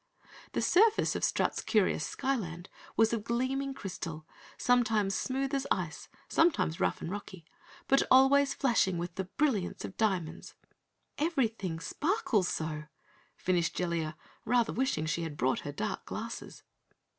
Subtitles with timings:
[0.53, 4.25] The surface of Strut's curious Skyland was of gleaming crystal,
[4.57, 7.45] sometimes smooth as ice, sometimes rough and rocky,
[7.87, 10.55] but always flashing with the brilliance of diamonds.
[11.19, 12.85] "Everything sparkles so,"
[13.37, 16.63] finished Jellia, rather wishing she had brought her dark glasses.